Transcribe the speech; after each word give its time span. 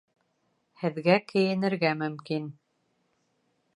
Һеҙгә 0.83 1.17
кейенергә 1.33 1.93
мөмкин 2.03 2.49